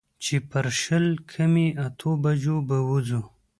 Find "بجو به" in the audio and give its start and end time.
2.23-2.77